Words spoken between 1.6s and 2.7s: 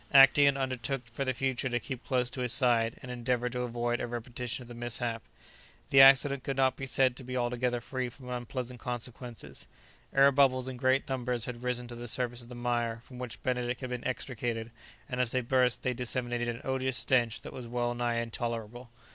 to keep close to his